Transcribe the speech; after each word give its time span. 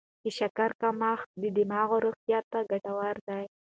د 0.23 0.25
شکرې 0.37 0.77
کمښت 0.81 1.27
د 1.41 1.43
دماغ 1.57 1.89
روغتیا 2.05 2.39
ته 2.51 2.59
ګټور 2.71 3.15
دی. 3.27 3.43